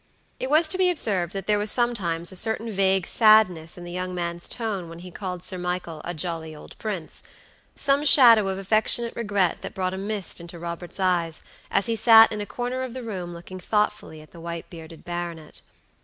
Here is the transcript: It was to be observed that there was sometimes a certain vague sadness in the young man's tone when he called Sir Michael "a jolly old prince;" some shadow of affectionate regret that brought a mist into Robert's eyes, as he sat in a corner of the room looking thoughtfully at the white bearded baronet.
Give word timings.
It 0.39 0.49
was 0.49 0.67
to 0.69 0.79
be 0.79 0.89
observed 0.89 1.31
that 1.33 1.45
there 1.45 1.59
was 1.59 1.69
sometimes 1.69 2.31
a 2.31 2.35
certain 2.35 2.71
vague 2.71 3.05
sadness 3.05 3.77
in 3.77 3.83
the 3.83 3.91
young 3.91 4.15
man's 4.15 4.47
tone 4.47 4.89
when 4.89 4.97
he 4.97 5.11
called 5.11 5.43
Sir 5.43 5.59
Michael 5.59 6.01
"a 6.03 6.11
jolly 6.15 6.55
old 6.55 6.75
prince;" 6.79 7.21
some 7.75 8.03
shadow 8.03 8.47
of 8.47 8.57
affectionate 8.57 9.15
regret 9.15 9.61
that 9.61 9.75
brought 9.75 9.93
a 9.93 9.99
mist 9.99 10.41
into 10.41 10.57
Robert's 10.57 10.99
eyes, 10.99 11.43
as 11.69 11.85
he 11.85 11.95
sat 11.95 12.31
in 12.31 12.41
a 12.41 12.47
corner 12.47 12.81
of 12.81 12.95
the 12.95 13.03
room 13.03 13.31
looking 13.31 13.59
thoughtfully 13.59 14.23
at 14.23 14.31
the 14.31 14.41
white 14.41 14.67
bearded 14.71 15.05
baronet. 15.05 15.61